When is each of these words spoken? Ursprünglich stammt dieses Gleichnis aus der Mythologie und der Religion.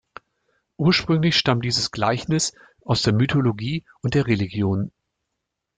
Ursprünglich 0.77 1.37
stammt 1.37 1.63
dieses 1.63 1.91
Gleichnis 1.91 2.53
aus 2.83 3.03
der 3.03 3.13
Mythologie 3.13 3.85
und 4.01 4.15
der 4.15 4.25
Religion. 4.25 4.91